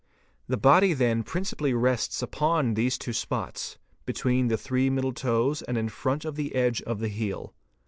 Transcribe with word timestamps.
The 0.47 0.57
body 0.57 0.93
then 0.93 1.21
principally 1.21 1.75
rests 1.75 2.23
upon 2.23 2.73
these 2.73 2.97
two} 2.97 3.13
spots, 3.13 3.77
behind 4.03 4.49
the 4.49 4.57
three 4.57 4.89
middle 4.89 5.13
toes 5.13 5.61
and 5.61 5.77
in 5.77 5.89
front 5.89 6.25
of 6.25 6.33
the 6.33 6.55
edge 6.55 6.81
of 6.81 6.97
the 6.97 7.07
heel. 7.07 7.53